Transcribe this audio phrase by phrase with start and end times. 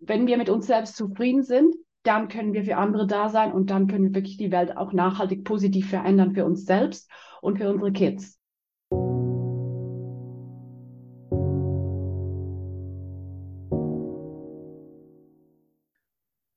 [0.00, 3.68] wenn wir mit uns selbst zufrieden sind, dann können wir für andere da sein und
[3.68, 7.10] dann können wir wirklich die Welt auch nachhaltig positiv verändern für uns selbst
[7.42, 8.38] und für unsere Kids.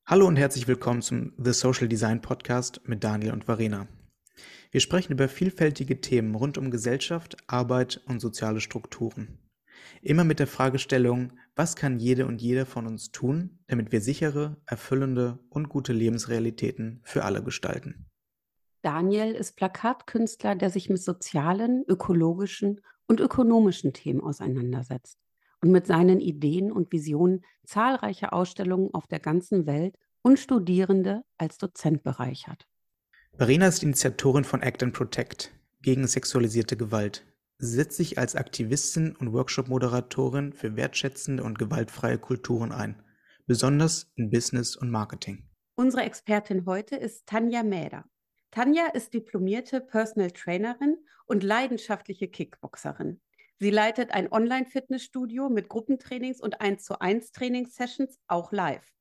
[0.06, 3.88] Hallo und herzlich willkommen zum The Social Design Podcast mit Daniel und Varena.
[4.72, 9.43] Wir sprechen über vielfältige Themen rund um Gesellschaft, Arbeit und soziale Strukturen.
[10.02, 14.58] Immer mit der Fragestellung, was kann jede und jeder von uns tun, damit wir sichere,
[14.66, 18.06] erfüllende und gute Lebensrealitäten für alle gestalten?
[18.82, 25.20] Daniel ist Plakatkünstler, der sich mit sozialen, ökologischen und ökonomischen Themen auseinandersetzt
[25.62, 31.58] und mit seinen Ideen und Visionen zahlreiche Ausstellungen auf der ganzen Welt und Studierende als
[31.58, 32.68] Dozent bereichert.
[33.36, 37.26] Verena ist Initiatorin von Act and Protect gegen sexualisierte Gewalt,
[37.58, 43.02] Setzt sich als Aktivistin und Workshop-Moderatorin für wertschätzende und gewaltfreie Kulturen ein,
[43.46, 45.50] besonders in Business und Marketing.
[45.76, 48.06] Unsere Expertin heute ist Tanja Mäder.
[48.52, 53.20] Tanja ist diplomierte Personal Trainerin und leidenschaftliche Kickboxerin.
[53.60, 58.93] Sie leitet ein Online-Fitnessstudio mit Gruppentrainings und 1 zu 1 Trainingssessions auch live.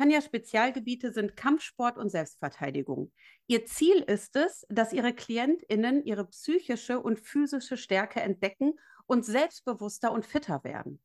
[0.00, 3.12] Tanjas Spezialgebiete sind Kampfsport und Selbstverteidigung.
[3.48, 10.10] Ihr Ziel ist es, dass ihre KlientInnen ihre psychische und physische Stärke entdecken und selbstbewusster
[10.10, 11.02] und fitter werden.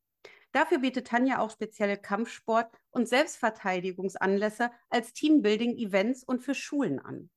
[0.52, 7.28] Dafür bietet Tanja auch spezielle Kampfsport- und Selbstverteidigungsanlässe als Teambuilding-Events und für Schulen an.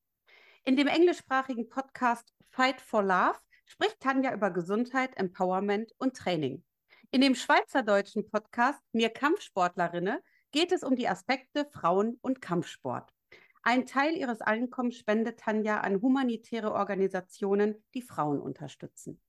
[0.63, 6.63] In dem englischsprachigen Podcast Fight for Love spricht Tanja über Gesundheit, Empowerment und Training.
[7.11, 10.19] In dem schweizerdeutschen Podcast Mir Kampfsportlerinnen
[10.51, 13.11] geht es um die Aspekte Frauen und Kampfsport.
[13.61, 19.21] Ein Teil ihres Einkommens spendet Tanja an humanitäre Organisationen, die Frauen unterstützen.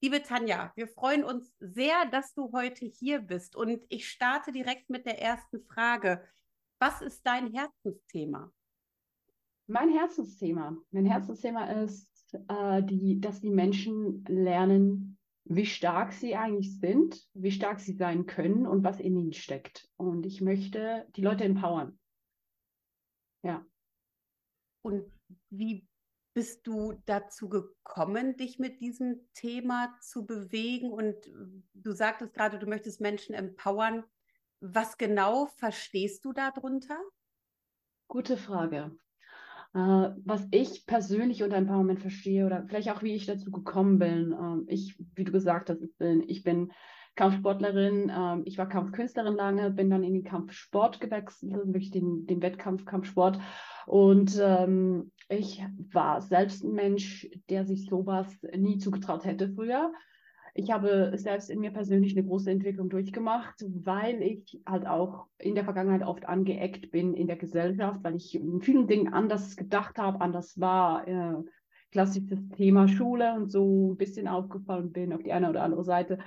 [0.00, 3.56] Liebe Tanja, wir freuen uns sehr, dass du heute hier bist.
[3.56, 6.22] Und ich starte direkt mit der ersten Frage.
[6.78, 8.52] Was ist dein Herzensthema?
[9.66, 10.76] Mein Herzensthema.
[10.90, 17.52] Mein Herzensthema ist, äh, die, dass die Menschen lernen, wie stark sie eigentlich sind, wie
[17.52, 19.90] stark sie sein können und was in ihnen steckt.
[19.96, 21.98] Und ich möchte die Leute empowern.
[23.42, 23.64] Ja.
[24.82, 25.10] Und
[25.50, 25.86] wie
[26.32, 30.90] bist du dazu gekommen, dich mit diesem Thema zu bewegen?
[30.90, 31.16] Und
[31.74, 34.04] du sagtest gerade, du möchtest Menschen empowern.
[34.60, 36.98] Was genau verstehst du darunter?
[38.08, 38.96] Gute Frage.
[39.74, 44.32] Äh, was ich persönlich unter Empowerment verstehe oder vielleicht auch wie ich dazu gekommen bin.
[44.32, 46.70] Ähm, ich, wie du gesagt hast, ich bin, ich bin
[47.16, 52.40] Kampfsportlerin, ähm, ich war Kampfkünstlerin lange, bin dann in den Kampfsport gewechselt, wirklich den, den
[52.40, 53.40] Wettkampf, Kampfsport.
[53.86, 59.92] Und ähm, ich war selbst ein Mensch, der sich sowas nie zugetraut hätte früher.
[60.56, 65.56] Ich habe selbst in mir persönlich eine große Entwicklung durchgemacht, weil ich halt auch in
[65.56, 69.98] der Vergangenheit oft angeeckt bin in der Gesellschaft, weil ich in vielen Dingen anders gedacht
[69.98, 71.08] habe, anders war.
[71.08, 71.42] Äh,
[71.90, 76.18] klassisches Thema Schule und so ein bisschen aufgefallen bin auf die eine oder andere Seite.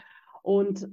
[0.41, 0.87] Und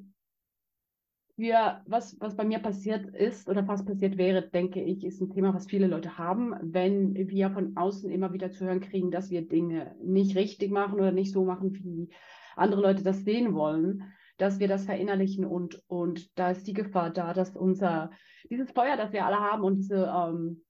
[1.36, 5.30] wir, was, was bei mir passiert ist oder was passiert wäre, denke ich, ist ein
[5.30, 9.30] Thema, was viele Leute haben, wenn wir von außen immer wieder zu hören kriegen, dass
[9.30, 12.08] wir Dinge nicht richtig machen oder nicht so machen, wie
[12.56, 17.10] andere Leute das sehen wollen, dass wir das verinnerlichen und, und da ist die Gefahr
[17.10, 18.10] da, dass unser,
[18.50, 20.64] dieses Feuer, das wir alle haben und diese, ähm,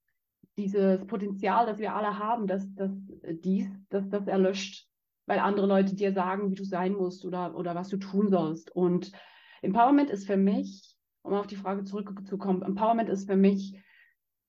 [0.57, 4.87] dieses Potenzial, das wir alle haben, dass, dass dies, dass das erlöscht,
[5.27, 8.71] weil andere Leute dir sagen, wie du sein musst oder, oder was du tun sollst.
[8.71, 9.11] Und
[9.63, 13.79] Empowerment ist für mich, um auf die Frage zurückzukommen, Empowerment ist für mich,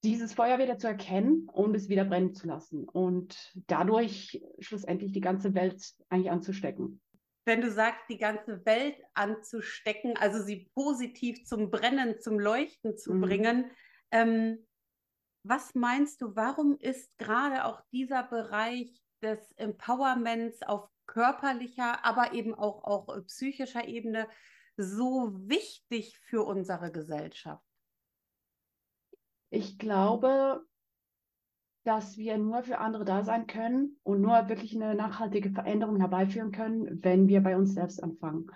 [0.04, 3.36] dieses Feuer wieder zu erkennen und es wieder brennen zu lassen und
[3.66, 7.02] dadurch schlussendlich die ganze Welt eigentlich anzustecken
[7.46, 13.14] wenn du sagst, die ganze Welt anzustecken, also sie positiv zum Brennen, zum Leuchten zu
[13.14, 13.22] mhm.
[13.22, 13.72] bringen,
[14.12, 14.66] ähm,
[15.44, 22.56] was meinst du, warum ist gerade auch dieser Bereich des Empowerments auf körperlicher, aber eben
[22.56, 24.28] auch, auch psychischer Ebene
[24.76, 27.64] so wichtig für unsere Gesellschaft?
[29.52, 30.66] Ich glaube,
[31.86, 36.52] dass wir nur für andere da sein können und nur wirklich eine nachhaltige Veränderung herbeiführen
[36.52, 38.48] können, wenn wir bei uns selbst anfangen.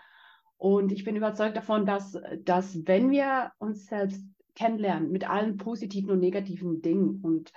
[0.58, 6.10] Und ich bin überzeugt davon, dass, dass wenn wir uns selbst kennenlernen mit allen positiven
[6.10, 7.54] und negativen Dingen und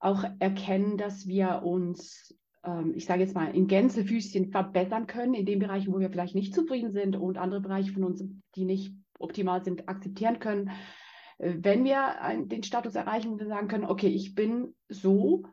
[0.00, 2.34] auch erkennen, dass wir uns,
[2.64, 6.34] ähm, ich sage jetzt mal, in Gänsefüßchen verbessern können, in den Bereichen, wo wir vielleicht
[6.34, 8.24] nicht zufrieden sind und andere Bereiche von uns,
[8.54, 10.70] die nicht optimal sind, akzeptieren können,
[11.38, 15.44] wenn wir den Status erreichen, wir sagen können, okay, ich bin so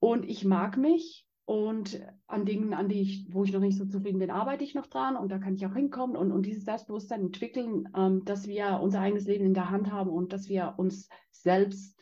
[0.00, 3.86] und ich mag mich Und an Dingen, an die ich, wo ich noch nicht so
[3.86, 6.66] zufrieden bin, arbeite ich noch dran und da kann ich auch hinkommen und, und dieses
[6.66, 10.74] Selbstbewusstsein entwickeln, ähm, dass wir unser eigenes Leben in der Hand haben und dass wir
[10.76, 11.98] uns selbst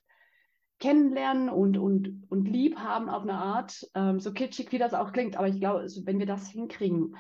[0.81, 5.12] kennenlernen und, und, und lieb haben auf eine Art, ähm, so kitschig wie das auch
[5.12, 5.37] klingt.
[5.37, 7.14] Aber ich glaube, also wenn wir das hinkriegen,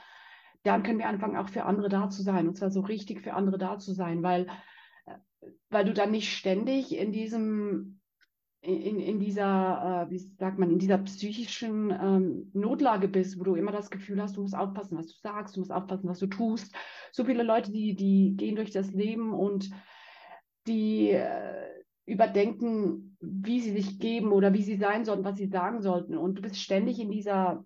[0.64, 2.48] dann können wir anfangen, auch für andere da zu sein.
[2.48, 4.50] Und zwar so richtig für andere da zu sein, weil, äh,
[5.70, 8.00] weil du dann nicht ständig in diesem
[8.66, 13.54] in, in dieser, äh, wie sagt man, in dieser psychischen ähm, Notlage bist, wo du
[13.54, 16.26] immer das Gefühl hast, du musst aufpassen, was du sagst, du musst aufpassen, was du
[16.26, 16.74] tust.
[17.12, 19.70] So viele Leute, die, die gehen durch das Leben und
[20.66, 21.66] die äh,
[22.06, 26.16] überdenken, wie sie sich geben oder wie sie sein sollten, was sie sagen sollten.
[26.16, 27.64] Und du bist ständig in dieser,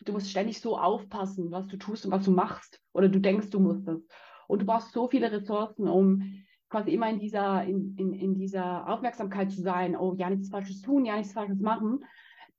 [0.00, 2.80] du musst ständig so aufpassen, was du tust und was du machst.
[2.92, 4.00] Oder du denkst, du musst das.
[4.48, 6.42] Und du brauchst so viele Ressourcen, um
[6.72, 10.80] quasi immer in dieser, in, in, in dieser Aufmerksamkeit zu sein, oh, ja, nichts Falsches
[10.80, 12.02] tun, ja, nichts Falsches machen,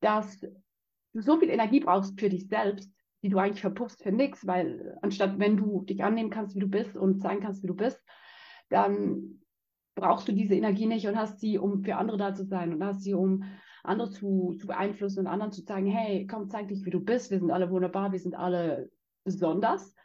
[0.01, 2.93] dass du so viel Energie brauchst für dich selbst,
[3.23, 6.67] die du eigentlich verpuffst für nichts, weil anstatt wenn du dich annehmen kannst, wie du
[6.67, 7.99] bist und sein kannst, wie du bist,
[8.69, 9.41] dann
[9.95, 12.83] brauchst du diese Energie nicht und hast sie, um für andere da zu sein und
[12.83, 13.43] hast sie, um
[13.83, 17.31] andere zu, zu beeinflussen und anderen zu sagen, hey, komm, zeig dich, wie du bist,
[17.31, 18.91] wir sind alle wunderbar, wir sind alle
[19.23, 19.95] besonders.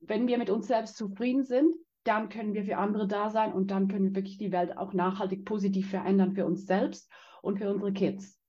[0.00, 1.74] Wenn wir mit uns selbst zufrieden sind,
[2.08, 4.92] dann können wir für andere da sein und dann können wir wirklich die Welt auch
[4.92, 7.10] nachhaltig positiv verändern für uns selbst
[7.42, 8.40] und für unsere Kids.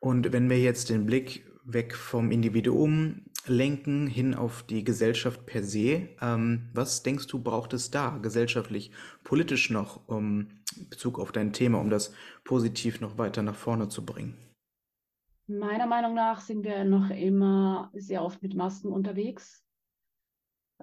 [0.00, 5.62] Und wenn wir jetzt den Blick weg vom Individuum lenken hin auf die Gesellschaft per
[5.62, 6.08] se.
[6.20, 8.90] Ähm, was denkst du, braucht es da gesellschaftlich,
[9.22, 10.48] politisch noch, um
[10.90, 12.14] Bezug auf dein Thema, um das
[12.44, 14.36] positiv noch weiter nach vorne zu bringen?
[15.46, 19.63] Meiner Meinung nach sind wir noch immer sehr oft mit Masken unterwegs.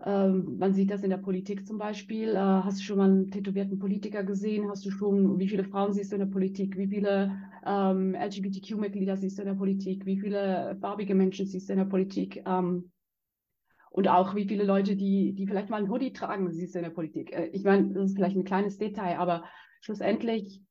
[0.05, 2.29] Ähm, man sieht das in der Politik zum Beispiel.
[2.29, 4.69] Äh, hast du schon mal einen tätowierten Politiker gesehen?
[4.69, 6.77] Hast du schon, wie viele Frauen siehst du in der Politik?
[6.77, 10.05] Wie viele ähm, LGBTQ-Mitglieder siehst du in der Politik?
[10.05, 12.41] Wie viele farbige Menschen siehst du in der Politik?
[12.45, 12.91] Ähm,
[13.91, 16.85] und auch wie viele Leute, die, die vielleicht mal einen Hoodie tragen, siehst du in
[16.85, 17.33] der Politik.
[17.33, 19.43] Äh, ich meine, das ist vielleicht ein kleines Detail, aber
[19.81, 20.61] schlussendlich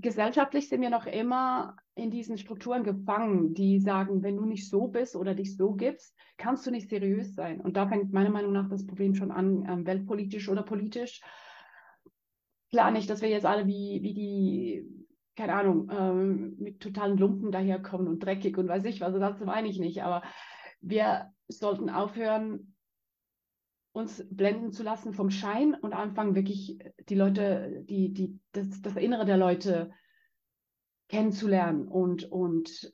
[0.00, 4.88] gesellschaftlich sind wir noch immer in diesen Strukturen gefangen, die sagen, wenn du nicht so
[4.88, 7.60] bist oder dich so gibst, kannst du nicht seriös sein.
[7.60, 11.20] Und da fängt meiner Meinung nach das Problem schon an, ähm, weltpolitisch oder politisch.
[12.70, 15.06] Klar nicht, dass wir jetzt alle wie, wie die,
[15.36, 19.40] keine Ahnung, ähm, mit totalen Lumpen daherkommen und dreckig und weiß ich was, also das
[19.40, 20.22] meine ich nicht, aber
[20.80, 22.74] wir sollten aufhören,
[23.92, 26.78] uns blenden zu lassen vom Schein und anfangen wirklich
[27.08, 29.90] die Leute, die, die, das, das Innere der Leute
[31.08, 31.88] kennenzulernen.
[31.88, 32.92] Und, und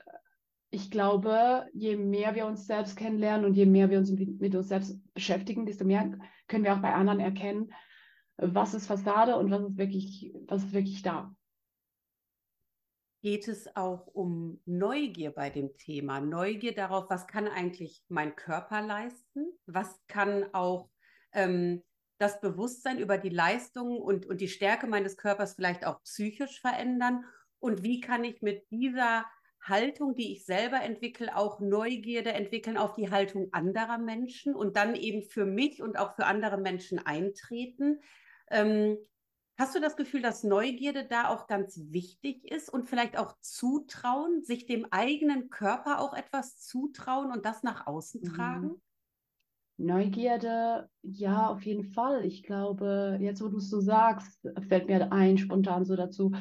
[0.70, 4.68] ich glaube, je mehr wir uns selbst kennenlernen und je mehr wir uns mit uns
[4.68, 7.72] selbst beschäftigen, desto mehr können wir auch bei anderen erkennen,
[8.38, 11.34] was ist Fassade und was ist wirklich, was ist wirklich da.
[13.26, 16.20] Geht es auch um Neugier bei dem Thema?
[16.20, 19.48] Neugier darauf, was kann eigentlich mein Körper leisten?
[19.66, 20.88] Was kann auch
[21.32, 21.82] ähm,
[22.18, 27.24] das Bewusstsein über die Leistungen und, und die Stärke meines Körpers vielleicht auch psychisch verändern?
[27.58, 29.26] Und wie kann ich mit dieser
[29.60, 34.94] Haltung, die ich selber entwickle, auch Neugierde entwickeln auf die Haltung anderer Menschen und dann
[34.94, 37.98] eben für mich und auch für andere Menschen eintreten?
[38.52, 38.98] Ähm,
[39.58, 44.42] Hast du das Gefühl, dass Neugierde da auch ganz wichtig ist und vielleicht auch zutrauen,
[44.42, 48.34] sich dem eigenen Körper auch etwas zutrauen und das nach außen mhm.
[48.34, 48.82] tragen?
[49.78, 52.24] Neugierde, ja, auf jeden Fall.
[52.24, 56.32] Ich glaube, jetzt wo du es so sagst, fällt mir ein spontan so dazu,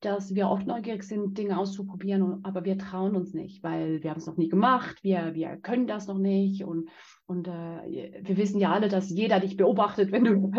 [0.00, 4.18] dass wir oft neugierig sind, Dinge auszuprobieren, aber wir trauen uns nicht, weil wir haben
[4.18, 6.88] es noch nie gemacht, wir, wir können das noch nicht und,
[7.26, 10.52] und äh, wir wissen ja alle, dass jeder dich beobachtet, wenn du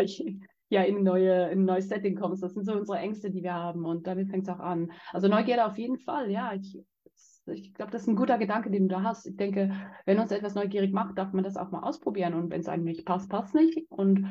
[0.68, 2.42] ja in, neue, in ein neues Setting kommst.
[2.42, 4.92] Das sind so unsere Ängste, die wir haben und damit fängt es auch an.
[5.12, 6.52] Also Neugierde auf jeden Fall, ja.
[6.54, 6.78] Ich,
[7.46, 9.26] ich glaube, das ist ein guter Gedanke, den du da hast.
[9.26, 9.72] Ich denke,
[10.04, 12.34] wenn uns etwas neugierig macht, darf man das auch mal ausprobieren.
[12.34, 13.90] Und wenn es einem nicht passt, passt nicht.
[13.90, 14.26] Und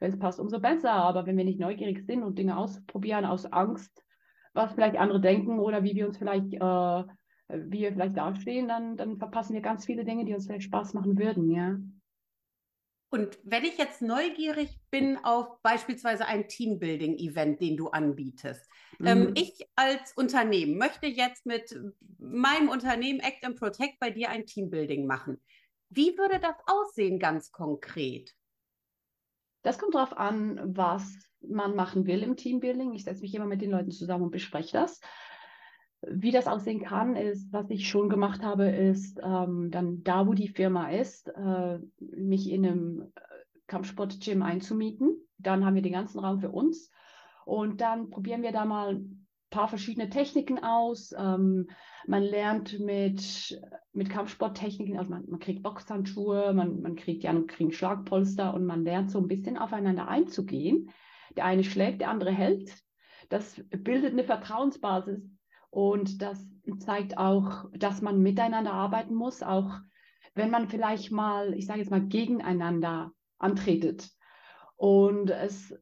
[0.00, 0.92] wenn es passt, umso besser.
[0.92, 4.02] Aber wenn wir nicht neugierig sind und Dinge ausprobieren aus Angst,
[4.52, 7.04] was vielleicht andere denken oder wie wir uns vielleicht, äh,
[7.48, 10.94] wie wir vielleicht dastehen, dann, dann verpassen wir ganz viele Dinge, die uns vielleicht Spaß
[10.94, 11.76] machen würden, ja.
[13.08, 18.68] Und wenn ich jetzt neugierig bin auf beispielsweise ein Teambuilding-Event, den du anbietest,
[19.00, 19.26] ähm, mhm.
[19.28, 21.78] ähm, ich als Unternehmen möchte jetzt mit
[22.18, 25.40] meinem Unternehmen Act and Protect bei dir ein Teambuilding machen.
[25.88, 28.34] Wie würde das aussehen ganz konkret?
[29.62, 32.92] Das kommt darauf an, was man machen will im Teambuilding.
[32.94, 35.00] Ich setze mich immer mit den Leuten zusammen und bespreche das.
[36.02, 40.34] Wie das aussehen kann, ist, was ich schon gemacht habe, ist ähm, dann da, wo
[40.34, 43.20] die Firma ist, äh, mich in einem äh,
[43.66, 45.16] Kampfsport-Gym einzumieten.
[45.38, 46.90] Dann haben wir den ganzen Raum für uns
[47.44, 51.14] und dann probieren wir da mal ein paar verschiedene Techniken aus.
[51.16, 51.68] Ähm,
[52.06, 53.60] man lernt mit,
[53.92, 58.84] mit Kampfsporttechniken, also man, man kriegt Boxhandschuhe, man, man kriegt ja kriegt Schlagpolster und man
[58.84, 60.90] lernt so ein bisschen aufeinander einzugehen.
[61.36, 62.76] Der eine schlägt, der andere hält.
[63.28, 65.35] Das bildet eine Vertrauensbasis
[65.70, 66.46] und das
[66.78, 69.78] zeigt auch, dass man miteinander arbeiten muss, auch
[70.34, 74.10] wenn man vielleicht mal, ich sage jetzt mal, gegeneinander antretet.
[74.76, 75.74] Und es,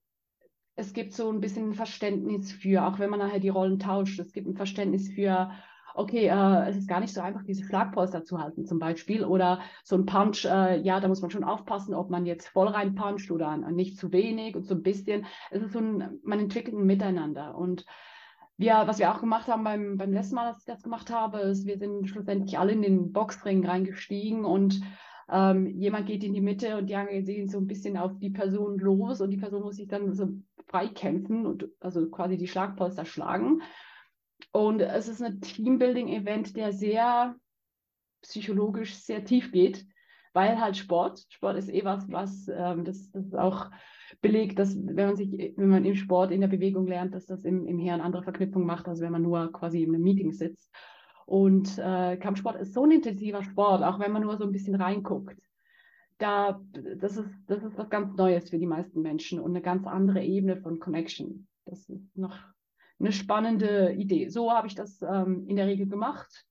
[0.76, 4.32] es gibt so ein bisschen Verständnis für, auch wenn man nachher die Rollen tauscht, es
[4.32, 5.50] gibt ein Verständnis für,
[5.94, 9.24] okay, äh, es ist gar nicht so einfach, diese Schlagpolster zu halten zum Beispiel.
[9.24, 12.68] Oder so ein Punch, äh, ja, da muss man schon aufpassen, ob man jetzt voll
[12.68, 15.26] rein puncht oder nicht zu wenig und so ein bisschen.
[15.50, 17.56] Es ist so ein, man entwickelt ein Miteinander.
[17.56, 17.84] Und
[18.56, 21.40] wir, was wir auch gemacht haben beim, beim letzten Mal, dass ich das gemacht habe,
[21.40, 24.80] ist, wir sind schlussendlich alle in den Boxring reingestiegen und
[25.28, 28.30] ähm, jemand geht in die Mitte und die anderen gehen so ein bisschen auf die
[28.30, 30.28] Person los und die Person muss sich dann so
[30.66, 33.62] freikämpfen und also quasi die Schlagpolster schlagen.
[34.52, 37.34] Und es ist ein Teambuilding-Event, der sehr
[38.22, 39.86] psychologisch sehr tief geht,
[40.32, 43.70] weil halt Sport, Sport ist eh was, was ähm, das, das ist auch
[44.20, 47.44] belegt, dass wenn man sich, wenn man im Sport, in der Bewegung lernt, dass das
[47.44, 50.74] im, im Hirn andere Verknüpfungen macht, als wenn man nur quasi in einem Meeting sitzt.
[51.26, 54.74] Und äh, Kampfsport ist so ein intensiver Sport, auch wenn man nur so ein bisschen
[54.74, 55.40] reinguckt.
[56.18, 56.60] Da,
[56.96, 60.22] das ist, das ist was ganz Neues für die meisten Menschen und eine ganz andere
[60.22, 61.48] Ebene von Connection.
[61.64, 62.38] Das ist noch
[63.00, 64.28] eine spannende Idee.
[64.28, 66.46] So habe ich das ähm, in der Regel gemacht.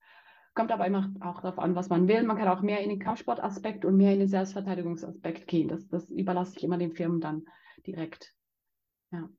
[0.54, 2.24] Kommt aber immer auch darauf an, was man will.
[2.24, 5.68] Man kann auch mehr in den Kampfsportaspekt und mehr in den Selbstverteidigungsaspekt gehen.
[5.68, 7.46] Das, das überlasse ich immer den Firmen dann
[7.86, 8.34] direkt.
[9.12, 9.30] Ja.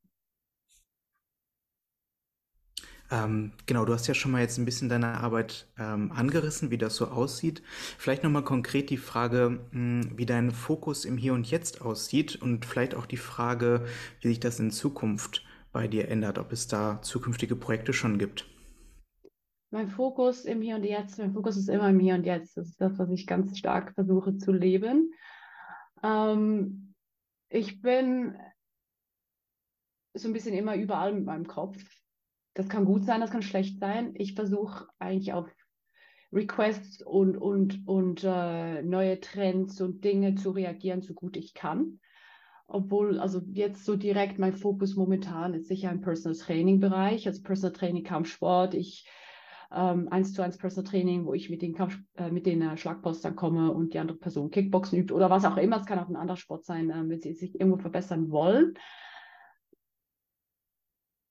[3.11, 6.79] Ähm, genau, du hast ja schon mal jetzt ein bisschen deine Arbeit ähm, angerissen, wie
[6.79, 7.63] das so aussieht.
[7.99, 12.37] Vielleicht nochmal konkret die Frage, mh, hm, wie dein Fokus im Hier und Jetzt aussieht
[12.37, 13.85] und vielleicht auch die Frage,
[14.21, 18.47] wie sich das in Zukunft bei dir ändert, ob es da zukünftige Projekte schon gibt.
[19.75, 22.57] Mein Fokus im Hier und Jetzt, mein Fokus ist immer im Hier und Jetzt.
[22.57, 25.13] Das ist das, was ich ganz stark versuche zu leben.
[26.01, 26.95] Ähm,
[27.49, 28.39] ich bin
[30.15, 31.85] so ein bisschen immer überall mit meinem Kopf.
[32.55, 34.13] Das kann gut sein, das kann schlecht sein.
[34.15, 35.51] Ich versuche eigentlich auf
[36.33, 41.99] Requests und, und, und äh, neue Trends und Dinge zu reagieren, so gut ich kann
[42.67, 47.43] obwohl, also jetzt so direkt mein Fokus momentan ist sicher im Personal Training Bereich, also
[47.43, 48.73] Personal Training Kampfsport.
[48.73, 49.07] Ich
[49.75, 53.37] eins zu eins Personal Training, wo ich mit den Kampf, äh, mit den äh, Schlagpostern
[53.37, 55.79] komme und die andere Person Kickboxen übt oder was auch immer.
[55.81, 58.75] Es kann auch ein anderer Sport sein, äh, wenn sie sich irgendwo verbessern wollen.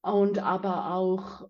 [0.01, 1.47] Und aber auch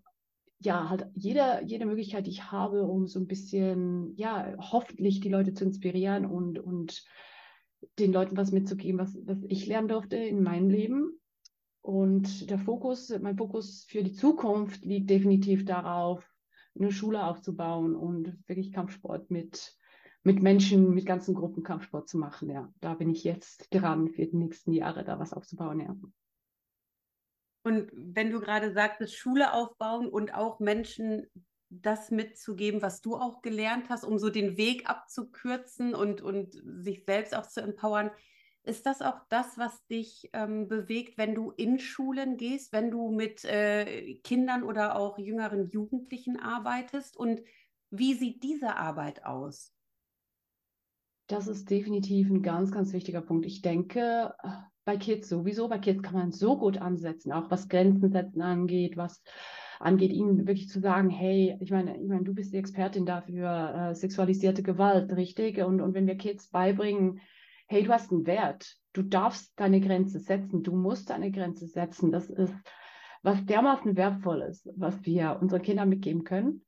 [0.60, 5.28] ja, halt jede, jede Möglichkeit, die ich habe, um so ein bisschen, ja, hoffentlich die
[5.28, 7.04] Leute zu inspirieren und, und
[7.98, 11.20] den Leuten was mitzugeben, was, was ich lernen durfte in meinem Leben.
[11.82, 16.33] Und der Fokus, mein Fokus für die Zukunft liegt definitiv darauf,
[16.78, 19.76] eine Schule aufzubauen und wirklich Kampfsport mit,
[20.22, 22.50] mit Menschen, mit ganzen Gruppen Kampfsport zu machen.
[22.50, 25.80] Ja, da bin ich jetzt dran, für die nächsten Jahre da was aufzubauen.
[25.80, 25.96] Ja.
[27.64, 31.26] Und wenn du gerade sagtest, Schule aufbauen und auch Menschen
[31.70, 37.04] das mitzugeben, was du auch gelernt hast, um so den Weg abzukürzen und, und sich
[37.04, 38.10] selbst auch zu empowern.
[38.64, 43.10] Ist das auch das, was dich ähm, bewegt, wenn du in Schulen gehst, wenn du
[43.10, 47.14] mit äh, Kindern oder auch jüngeren Jugendlichen arbeitest?
[47.16, 47.42] Und
[47.90, 49.74] wie sieht diese Arbeit aus?
[51.26, 53.44] Das ist definitiv ein ganz, ganz wichtiger Punkt.
[53.44, 54.34] Ich denke,
[54.86, 58.96] bei Kids sowieso, bei Kids kann man so gut ansetzen, auch was Grenzen setzen angeht,
[58.96, 59.22] was
[59.78, 63.90] angeht, ihnen wirklich zu sagen, hey, ich meine, ich meine, du bist die Expertin dafür,
[63.90, 65.58] äh, sexualisierte Gewalt, richtig?
[65.58, 67.20] Und, und wenn wir Kids beibringen,
[67.66, 72.12] hey, du hast einen Wert, du darfst deine Grenze setzen, du musst deine Grenze setzen,
[72.12, 72.54] das ist
[73.24, 76.62] was dermaßen wertvoll ist, was wir unseren Kindern mitgeben können.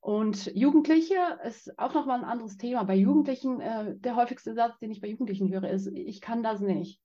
[0.00, 2.84] Und Jugendliche ist auch nochmal ein anderes Thema.
[2.84, 6.60] Bei Jugendlichen, äh, der häufigste Satz, den ich bei Jugendlichen höre, ist, ich kann das
[6.60, 7.00] nicht.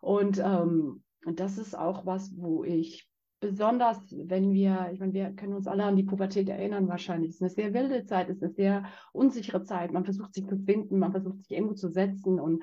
[0.00, 3.09] Und ähm, das ist auch was, wo ich
[3.40, 7.30] besonders wenn wir, ich meine, wir können uns alle an die Pubertät erinnern wahrscheinlich.
[7.30, 9.92] Es ist eine sehr wilde Zeit, es ist eine sehr unsichere Zeit.
[9.92, 12.62] Man versucht sich zu finden, man versucht sich irgendwo zu setzen und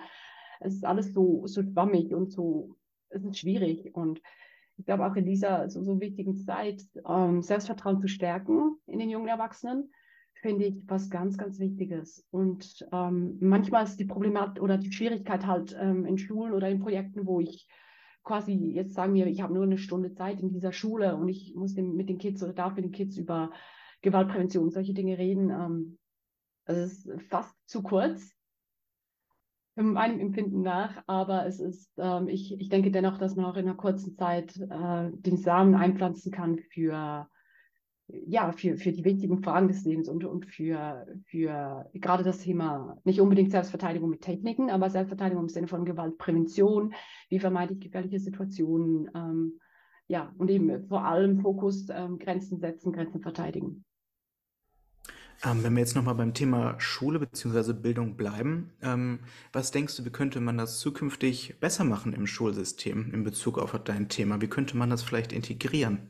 [0.60, 2.76] es ist alles so, so schwammig und so,
[3.10, 3.94] es ist schwierig.
[3.96, 4.22] Und
[4.78, 9.10] ich glaube auch in dieser so, so wichtigen Zeit, ähm, Selbstvertrauen zu stärken in den
[9.10, 9.92] jungen Erwachsenen,
[10.36, 12.26] finde ich was ganz, ganz Wichtiges.
[12.30, 16.80] Und ähm, manchmal ist die Problematik oder die Schwierigkeit halt ähm, in Schulen oder in
[16.80, 17.68] Projekten, wo ich
[18.28, 21.56] quasi, jetzt sagen wir, ich habe nur eine Stunde Zeit in dieser Schule und ich
[21.56, 23.52] muss mit den Kids oder darf mit den Kids über
[24.02, 25.50] Gewaltprävention, solche Dinge reden.
[25.50, 25.98] Ähm,
[26.66, 28.34] also es ist fast zu kurz,
[29.76, 33.66] meinem Empfinden nach, aber es ist, ähm, ich, ich denke dennoch, dass man auch in
[33.66, 37.30] einer kurzen Zeit äh, den Samen einpflanzen kann für,
[38.08, 42.98] ja, für, für die wichtigen Fragen des Lebens und, und für, für gerade das Thema,
[43.04, 46.94] nicht unbedingt Selbstverteidigung mit Techniken, aber Selbstverteidigung im Sinne von Gewaltprävention,
[47.30, 49.60] wie vermeide ich gefährliche Situationen, ähm,
[50.08, 53.84] ja, und eben vor allem Fokus ähm, Grenzen setzen, Grenzen verteidigen.
[55.44, 57.74] Ähm, wenn wir jetzt nochmal beim Thema Schule bzw.
[57.74, 59.20] Bildung bleiben, ähm,
[59.52, 63.78] was denkst du, wie könnte man das zukünftig besser machen im Schulsystem in Bezug auf
[63.84, 64.42] dein Thema?
[64.42, 66.10] Wie könnte man das vielleicht integrieren?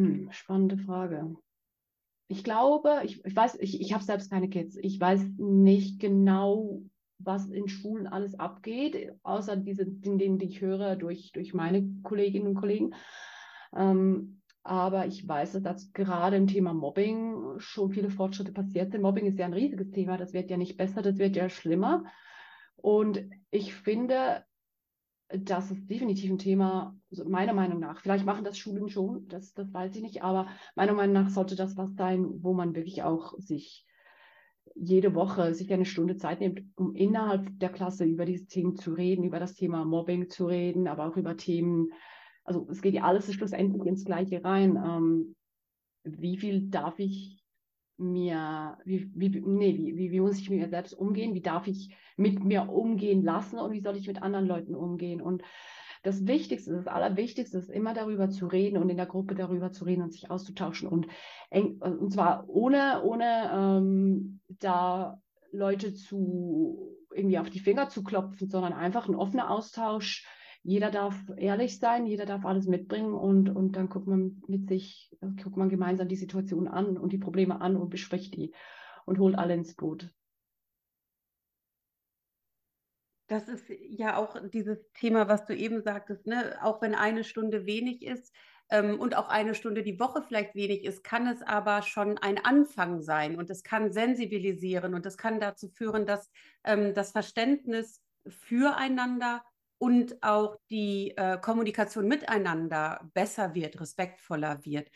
[0.00, 1.36] Hm, spannende Frage.
[2.28, 4.76] Ich glaube, ich, ich weiß, ich, ich habe selbst keine Kids.
[4.76, 6.82] Ich weiß nicht genau,
[7.18, 12.46] was in Schulen alles abgeht, außer diese Dinge, die ich höre durch, durch meine Kolleginnen
[12.46, 12.94] und Kollegen.
[13.76, 19.02] Ähm, aber ich weiß, dass gerade im Thema Mobbing schon viele Fortschritte passiert sind.
[19.02, 20.16] Mobbing ist ja ein riesiges Thema.
[20.16, 22.04] Das wird ja nicht besser, das wird ja schlimmer.
[22.76, 24.44] Und ich finde,
[25.28, 28.00] das ist definitiv ein Thema, also meiner Meinung nach.
[28.00, 31.56] Vielleicht machen das Schulen schon, das, das weiß ich nicht, aber meiner Meinung nach sollte
[31.56, 33.86] das was sein, wo man wirklich auch sich
[34.74, 38.92] jede Woche sich eine Stunde Zeit nimmt, um innerhalb der Klasse über diese Themen zu
[38.92, 41.92] reden, über das Thema Mobbing zu reden, aber auch über Themen,
[42.44, 44.76] also es geht ja alles schlussendlich ins Gleiche rein.
[44.76, 45.36] Ähm,
[46.04, 47.42] wie viel darf ich
[47.98, 51.34] mir, wie, wie, nee, wie, wie, wie muss ich mit mir selbst umgehen?
[51.34, 55.20] Wie darf ich mit mir umgehen lassen und wie soll ich mit anderen Leuten umgehen?
[55.20, 55.42] Und
[56.02, 59.84] das Wichtigste, das Allerwichtigste ist immer darüber zu reden und in der Gruppe darüber zu
[59.84, 61.08] reden und sich auszutauschen und,
[61.50, 65.20] und zwar ohne, ohne ähm, da
[65.52, 70.26] Leute zu irgendwie auf die Finger zu klopfen, sondern einfach ein offener Austausch,
[70.62, 75.10] jeder darf ehrlich sein, jeder darf alles mitbringen und, und dann guckt man mit sich,
[75.42, 78.52] guckt man gemeinsam die Situation an und die Probleme an und bespricht die
[79.06, 80.10] und holt alle ins Boot.
[83.30, 86.58] Das ist ja auch dieses Thema, was du eben sagtest, ne?
[86.62, 88.34] auch wenn eine Stunde wenig ist
[88.70, 92.44] ähm, und auch eine Stunde die Woche vielleicht wenig ist, kann es aber schon ein
[92.44, 96.28] Anfang sein und es kann sensibilisieren und es kann dazu führen, dass
[96.64, 99.44] ähm, das Verständnis füreinander
[99.78, 104.90] und auch die äh, Kommunikation miteinander besser wird, respektvoller wird.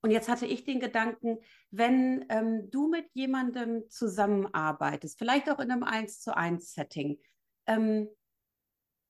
[0.00, 5.70] Und jetzt hatte ich den Gedanken, wenn ähm, du mit jemandem zusammenarbeitest, vielleicht auch in
[5.70, 7.18] einem 1 zu 1 Setting,
[7.66, 8.08] ähm,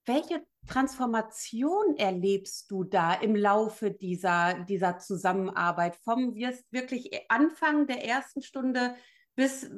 [0.07, 5.97] welche Transformation erlebst du da im Laufe dieser, dieser Zusammenarbeit?
[5.97, 8.95] Vom wirklich Anfang der ersten Stunde
[9.35, 9.71] bis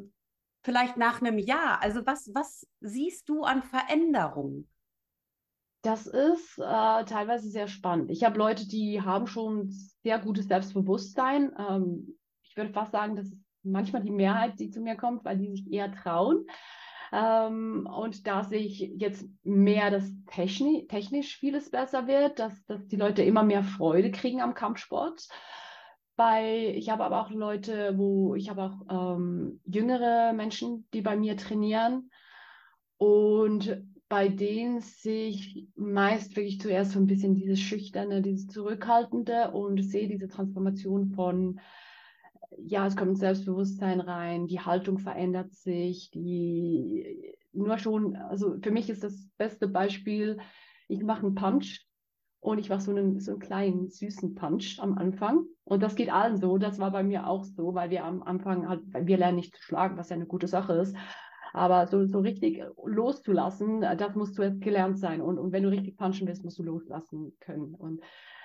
[0.62, 1.82] vielleicht nach einem Jahr?
[1.82, 4.68] Also was, was siehst du an Veränderungen?
[5.82, 8.10] Das ist äh, teilweise sehr spannend.
[8.10, 9.70] Ich habe Leute, die haben schon
[10.02, 11.54] sehr gutes Selbstbewusstsein.
[11.56, 15.38] Ähm, ich würde fast sagen, das ist manchmal die Mehrheit, die zu mir kommt, weil
[15.38, 16.46] die sich eher trauen.
[17.12, 22.86] Ähm, und da sehe ich jetzt mehr, dass technisch, technisch vieles besser wird, dass, dass
[22.88, 25.28] die Leute immer mehr Freude kriegen am Kampfsport.
[26.16, 31.16] Bei, ich habe aber auch Leute, wo ich habe auch ähm, jüngere Menschen, die bei
[31.16, 32.10] mir trainieren.
[32.96, 39.52] Und bei denen sehe ich meist wirklich zuerst so ein bisschen dieses Schüchterne, dieses Zurückhaltende
[39.52, 41.60] und sehe diese Transformation von,
[42.56, 48.88] ja, es kommt Selbstbewusstsein rein, die Haltung verändert sich, die nur schon, also für mich
[48.90, 50.38] ist das beste Beispiel,
[50.88, 51.86] ich mache einen Punch
[52.40, 55.44] und ich mache so einen, so einen kleinen, süßen Punch am Anfang.
[55.64, 58.68] Und das geht allen so, das war bei mir auch so, weil wir am Anfang
[58.68, 60.96] halt, wir lernen nicht zu schlagen, was ja eine gute Sache ist.
[61.52, 65.20] Aber so, so richtig loszulassen, das muss zuerst gelernt sein.
[65.20, 67.74] Und, und wenn du richtig punchen willst, musst du loslassen können.
[67.74, 68.00] Und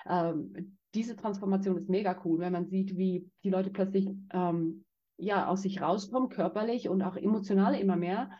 [0.06, 4.84] ähm, diese Transformation ist mega cool, wenn man sieht, wie die Leute plötzlich ähm,
[5.16, 8.30] ja, aus sich rauskommen, körperlich und auch emotional immer mehr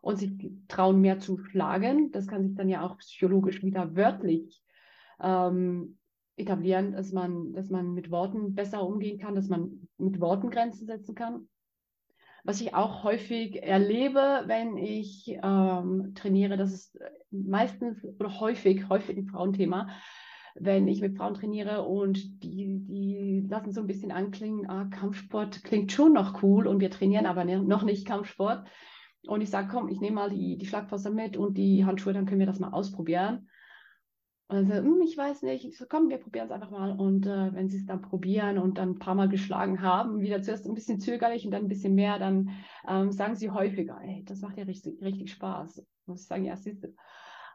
[0.00, 0.32] und sich
[0.68, 2.12] trauen, mehr zu schlagen.
[2.12, 4.62] Das kann sich dann ja auch psychologisch wieder wörtlich
[5.20, 5.98] ähm,
[6.36, 10.86] etablieren, dass man, dass man mit Worten besser umgehen kann, dass man mit Worten Grenzen
[10.86, 11.48] setzen kann
[12.48, 16.98] was ich auch häufig erlebe, wenn ich ähm, trainiere, das ist
[17.30, 19.90] meistens oder häufig, häufig ein Frauenthema,
[20.54, 25.62] wenn ich mit Frauen trainiere und die, die lassen so ein bisschen anklingen, ah, Kampfsport
[25.62, 28.66] klingt schon noch cool und wir trainieren aber noch nicht Kampfsport.
[29.26, 32.24] Und ich sage, komm, ich nehme mal die, die Schlagfaser mit und die Handschuhe, dann
[32.24, 33.50] können wir das mal ausprobieren.
[34.50, 35.66] Also, hm, ich weiß nicht.
[35.66, 36.98] Ich so, komm, wir probieren es einfach mal.
[36.98, 40.42] Und äh, wenn sie es dann probieren und dann ein paar Mal geschlagen haben, wieder
[40.42, 42.50] zuerst ein bisschen zögerlich und dann ein bisschen mehr, dann
[42.88, 45.84] ähm, sagen sie häufiger, ey, das macht ja richtig, richtig Spaß.
[46.06, 46.88] Muss ich sagen, ja, siehst du.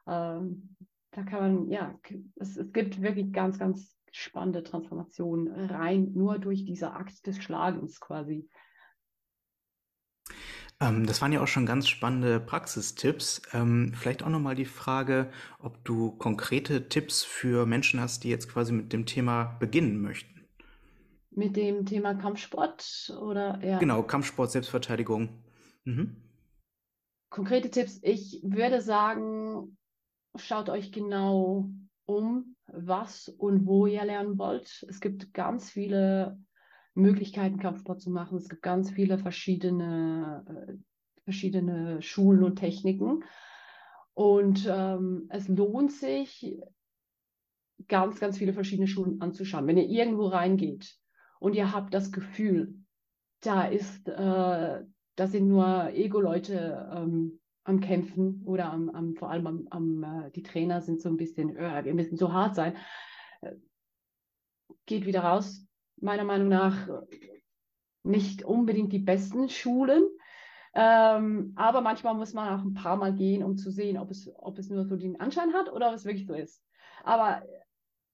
[0.08, 0.76] Ähm,
[1.10, 2.00] da kann man, ja,
[2.36, 8.00] es, es gibt wirklich ganz, ganz spannende Transformationen rein, nur durch diese Akt des Schlagens
[8.00, 8.48] quasi.
[10.80, 13.42] Ähm, das waren ja auch schon ganz spannende Praxistipps.
[13.54, 18.50] Ähm, vielleicht auch nochmal die Frage, ob du konkrete Tipps für Menschen hast, die jetzt
[18.50, 20.48] quasi mit dem Thema beginnen möchten.
[21.32, 23.80] Mit dem Thema Kampfsport oder ja?
[23.80, 25.44] Genau, Kampfsport, Selbstverteidigung.
[25.84, 26.18] Mhm.
[27.30, 28.00] Konkrete Tipps.
[28.04, 29.78] Ich würde sagen,
[30.36, 31.72] schaut euch genau
[32.06, 34.86] um, was und wo ihr lernen wollt.
[34.88, 36.38] Es gibt ganz viele
[36.96, 38.38] Möglichkeiten, Kampfsport zu machen.
[38.38, 40.74] Es gibt ganz viele verschiedene, äh,
[41.24, 43.24] verschiedene Schulen und Techniken.
[44.14, 46.60] Und ähm, es lohnt sich,
[47.88, 49.68] ganz, ganz viele verschiedene Schulen anzuschauen.
[49.68, 50.98] Wenn ihr irgendwo reingeht
[51.40, 52.76] und ihr habt das Gefühl,
[53.42, 54.84] da ist, äh,
[55.16, 60.32] da sind nur Ego-Leute ähm, am Kämpfen oder am, am vor allem am, am äh,
[60.32, 62.78] die Trainer sind so ein bisschen, äh, wir müssen so hart sein.
[63.42, 63.56] Äh,
[64.86, 65.66] geht wieder raus.
[65.98, 66.88] Meiner Meinung nach
[68.04, 70.04] nicht unbedingt die besten Schulen.
[70.76, 74.30] Ähm, aber manchmal muss man auch ein paar Mal gehen, um zu sehen, ob es,
[74.36, 76.64] ob es nur so den Anschein hat oder ob es wirklich so ist.
[77.04, 77.44] Aber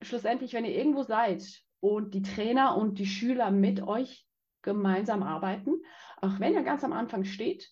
[0.02, 4.28] schlussendlich, wenn ihr irgendwo seid und die Trainer und die Schüler mit euch
[4.62, 5.72] gemeinsam arbeiten,
[6.22, 7.72] auch wenn ihr ganz am Anfang steht,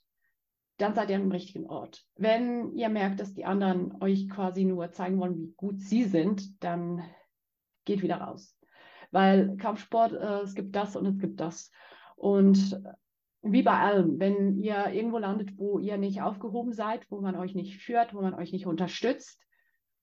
[0.78, 2.06] dann seid ihr am richtigen Ort.
[2.16, 6.64] Wenn ihr merkt, dass die anderen euch quasi nur zeigen wollen, wie gut sie sind,
[6.64, 7.04] dann
[7.84, 8.57] geht wieder raus.
[9.12, 11.72] Weil Kampfsport, äh, es gibt das und es gibt das.
[12.16, 12.82] Und
[13.42, 17.56] wie bei allem, wenn ihr irgendwo landet, wo ihr nicht aufgehoben seid, wo man euch
[17.56, 19.42] nicht führt, wo man euch nicht unterstützt,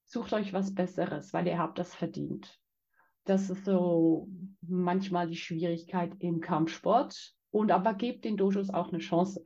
[0.07, 2.59] sucht euch was Besseres, weil ihr habt das verdient.
[3.25, 4.29] Das ist so
[4.61, 7.35] manchmal die Schwierigkeit im Kampfsport.
[7.51, 9.43] Und aber gebt den Dojos auch eine Chance.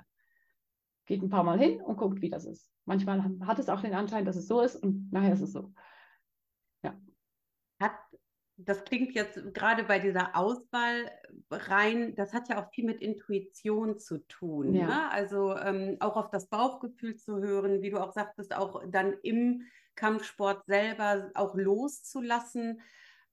[1.07, 2.71] Geht ein paar Mal hin und guckt, wie das ist.
[2.87, 5.73] Manchmal hat es auch den Anschein, dass es so ist und nachher ist es so.
[8.61, 11.11] Das klingt jetzt gerade bei dieser Auswahl
[11.51, 14.75] rein, das hat ja auch viel mit Intuition zu tun.
[14.75, 14.87] Ja.
[14.87, 15.11] Ne?
[15.11, 19.63] Also ähm, auch auf das Bauchgefühl zu hören, wie du auch sagtest, auch dann im
[19.95, 22.81] Kampfsport selber auch loszulassen.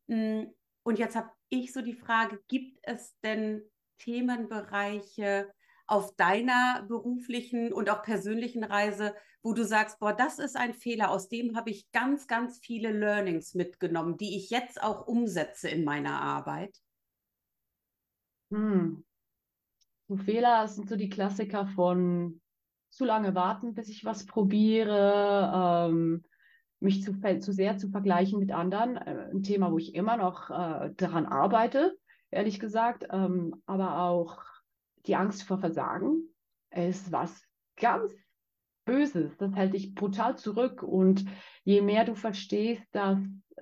[0.07, 3.63] Hm, und jetzt habe ich so die Frage, gibt es denn
[3.97, 5.51] Themenbereiche
[5.87, 11.11] auf deiner beruflichen und auch persönlichen Reise, wo du sagst, boah, das ist ein Fehler,
[11.11, 15.83] aus dem habe ich ganz, ganz viele Learnings mitgenommen, die ich jetzt auch umsetze in
[15.83, 16.75] meiner Arbeit?
[18.51, 19.05] Hm.
[20.07, 22.41] So Fehler sind so die Klassiker von
[22.89, 26.23] zu lange warten, bis ich was probiere, ähm,
[26.79, 28.97] mich zu, zu sehr zu vergleichen mit anderen.
[28.97, 31.97] Äh, ein Thema, wo ich immer noch äh, daran arbeite,
[32.31, 33.05] ehrlich gesagt.
[33.11, 34.54] Ähm, aber auch
[35.07, 36.29] die Angst vor Versagen
[36.71, 37.43] ist was
[37.77, 38.13] ganz
[38.85, 39.35] Böses.
[39.37, 40.83] Das hält dich brutal zurück.
[40.83, 41.25] Und
[41.63, 43.19] je mehr du verstehst, dass,
[43.55, 43.61] äh,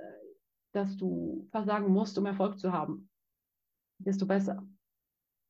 [0.74, 3.10] dass du versagen musst, um Erfolg zu haben,
[3.98, 4.68] desto besser.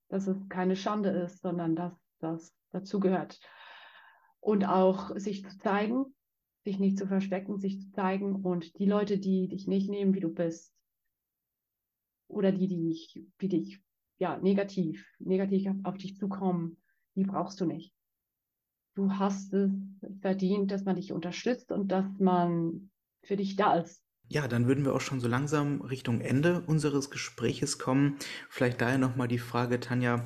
[0.09, 3.39] Dass es keine Schande ist, sondern dass das dazugehört.
[4.39, 6.05] Und auch sich zu zeigen,
[6.63, 10.19] sich nicht zu verstecken, sich zu zeigen und die Leute, die dich nicht nehmen, wie
[10.19, 10.73] du bist,
[12.27, 13.83] oder die, die dich, die dich
[14.17, 16.77] ja, negativ, negativ auf, dich zukommen,
[17.15, 17.93] die brauchst du nicht.
[18.95, 19.71] Du hast es
[20.21, 22.91] verdient, dass man dich unterstützt und dass man
[23.23, 24.03] für dich da ist.
[24.29, 28.17] Ja, dann würden wir auch schon so langsam Richtung Ende unseres Gespräches kommen.
[28.49, 30.25] Vielleicht daher nochmal die Frage, Tanja,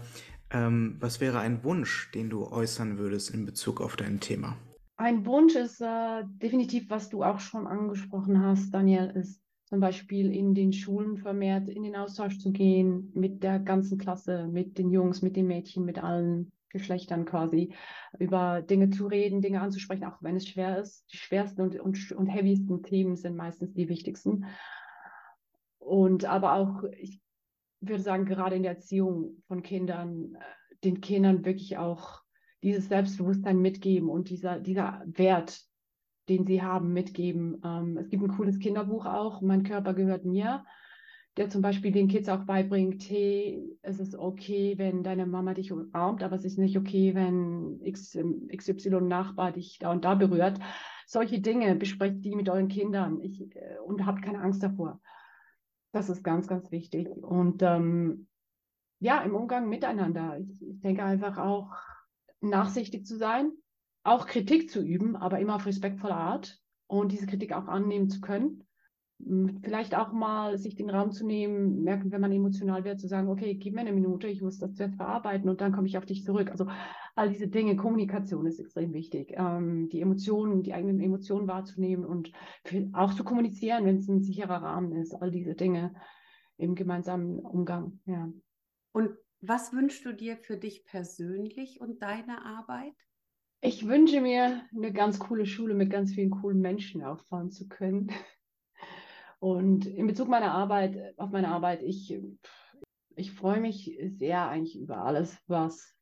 [0.50, 4.58] ähm, was wäre ein Wunsch, den du äußern würdest in Bezug auf dein Thema?
[4.97, 10.34] Ein Wunsch ist äh, definitiv, was du auch schon angesprochen hast, Daniel, ist zum Beispiel
[10.34, 14.91] in den Schulen vermehrt in den Austausch zu gehen mit der ganzen Klasse, mit den
[14.91, 17.73] Jungs, mit den Mädchen, mit allen Geschlechtern quasi,
[18.17, 21.06] über Dinge zu reden, Dinge anzusprechen, auch wenn es schwer ist.
[21.12, 24.45] Die schwersten und, und, und heavysten Themen sind meistens die wichtigsten.
[25.80, 27.21] Und aber auch, ich
[27.82, 32.21] würde sagen, gerade in der Erziehung von Kindern, äh, den Kindern wirklich auch
[32.63, 35.62] dieses Selbstbewusstsein mitgeben und dieser, dieser Wert,
[36.30, 37.62] den sie haben, mitgeben.
[37.63, 40.66] Ähm, es gibt ein cooles Kinderbuch auch, Mein Körper gehört mir,
[41.38, 45.72] der zum Beispiel den Kids auch beibringt, hey, es ist okay, wenn deine Mama dich
[45.72, 48.18] umarmt, aber es ist nicht okay, wenn X,
[48.56, 50.60] XY-Nachbar dich da und da berührt.
[51.06, 55.00] Solche Dinge besprecht die mit euren Kindern ich, äh, und habt keine Angst davor.
[55.92, 57.08] Das ist ganz, ganz wichtig.
[57.10, 58.28] Und ähm,
[59.00, 60.40] ja, im Umgang miteinander.
[60.40, 61.72] Ich, ich denke einfach auch,
[62.42, 63.52] nachsichtig zu sein,
[64.08, 68.22] auch Kritik zu üben, aber immer auf respektvolle Art und diese Kritik auch annehmen zu
[68.22, 68.63] können.
[69.24, 73.08] Hm, vielleicht auch mal sich den Raum zu nehmen, merken, wenn man emotional wird, zu
[73.08, 75.98] sagen, okay, gib mir eine Minute, ich muss das zuerst verarbeiten und dann komme ich
[75.98, 76.52] auf dich zurück.
[76.52, 76.67] Also
[77.15, 79.34] all diese Dinge, Kommunikation ist extrem wichtig.
[79.36, 82.32] Ähm, die Emotionen, die eigenen Emotionen wahrzunehmen und
[82.93, 85.93] auch zu kommunizieren, wenn es ein sicherer Rahmen ist, all diese Dinge
[86.58, 88.00] im gemeinsamen Umgang.
[88.06, 88.32] Ja.
[88.93, 89.10] Und
[89.41, 92.96] was wünschst du dir für dich persönlich und deine Arbeit?
[93.62, 98.12] Ich wünsche mir eine ganz coole Schule mit ganz vielen coolen Menschen aufbauen zu können.
[99.39, 102.20] Und in Bezug meiner Arbeit, auf meine Arbeit, ich,
[103.15, 105.96] ich freue mich sehr eigentlich über alles, was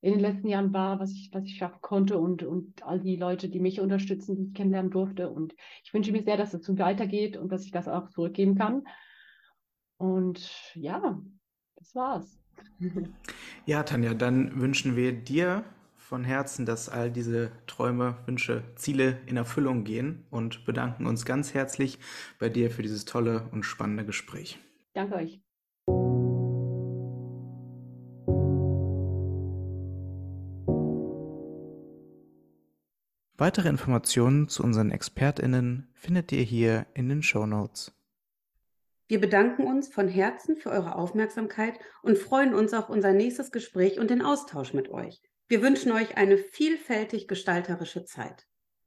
[0.00, 3.16] in den letzten Jahren war, was ich, was ich schaffen konnte und, und all die
[3.16, 5.30] Leute, die mich unterstützen, die ich kennenlernen durfte.
[5.30, 8.56] Und ich wünsche mir sehr, dass es so weitergeht und dass ich das auch zurückgeben
[8.56, 8.84] kann.
[9.98, 11.20] Und ja,
[11.76, 12.38] das war's.
[13.64, 15.64] Ja, Tanja, dann wünschen wir dir
[16.12, 21.54] von Herzen, dass all diese Träume, Wünsche, Ziele in Erfüllung gehen und bedanken uns ganz
[21.54, 21.98] herzlich
[22.38, 24.58] bei dir für dieses tolle und spannende Gespräch.
[24.92, 25.40] Danke euch.
[33.38, 37.90] Weitere Informationen zu unseren ExpertInnen findet ihr hier in den Show Notes.
[39.08, 43.98] Wir bedanken uns von Herzen für eure Aufmerksamkeit und freuen uns auf unser nächstes Gespräch
[43.98, 45.22] und den Austausch mit euch.
[45.52, 48.46] Wir wünschen euch eine vielfältig gestalterische Zeit.